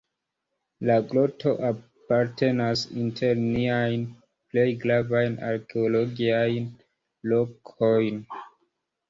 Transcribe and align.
La 0.89 0.93
groto 1.09 1.51
apartenas 1.67 2.81
inter 3.01 3.41
niajn 3.43 4.07
plej 4.55 4.65
gravajn 4.87 5.37
arkeologiajn 5.51 6.67
lokojn. 7.35 8.21